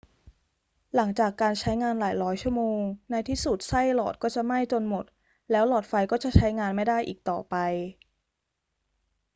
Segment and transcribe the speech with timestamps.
[0.95, 2.79] หลังจากการใช้งานหลายร้อยชั่วโมง
[3.11, 5.05] ในที่สุดไส้หลอดก็จะไหม้จนหมด
[5.51, 7.55] แล้วหลอดไฟก็จะใช้งานไม่ได้อีกต่อไป